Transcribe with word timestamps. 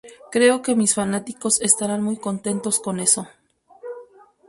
Creo 0.31 0.63
que 0.63 0.75
mis 0.75 0.95
fanáticos 0.95 1.61
estarán 1.61 2.01
muy 2.01 2.17
contentos 2.17 2.79
con 2.79 2.99
eso. 2.99 3.27